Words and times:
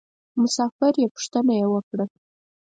مسافر 0.41 0.93
یې 1.01 1.07
پوښتنه 1.13 1.53
یې 1.59 1.65
وکړه. 1.73 2.05